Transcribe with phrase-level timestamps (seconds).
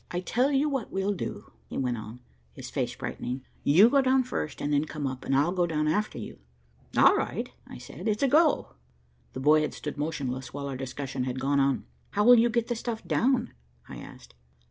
[0.09, 2.21] I tell you what we'll do," he went on,
[2.53, 5.87] his face brightening, "you go down first, and then come up, and I'll go down
[5.87, 6.39] after you."
[6.97, 8.07] "All right," I said.
[8.07, 8.73] "It's a go."
[9.33, 11.85] The boy had stood motionless while our discussion had gone on.
[12.13, 13.53] "How'll you get the stuff down?"
[13.87, 14.33] I asked.